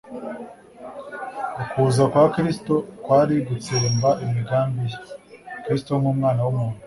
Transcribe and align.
Ukuza 1.61 2.03
kwa 2.11 2.25
Kristo 2.33 2.73
kwari 3.03 3.35
gutsemba 3.47 4.09
imigambi 4.25 4.81
ye. 4.91 4.97
Kristo 5.63 5.91
nk'Umwana 6.01 6.39
w'umuntu, 6.45 6.79